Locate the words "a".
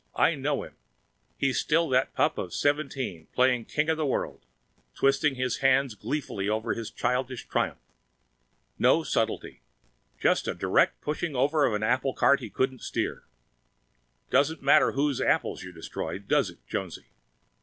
10.47-10.55